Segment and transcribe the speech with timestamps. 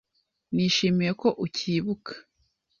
[0.53, 2.13] Nishimiye ko ukibuka.